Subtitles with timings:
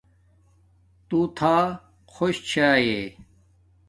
[1.07, 1.55] تو تھا
[2.13, 2.99] خوش چھاݵݵ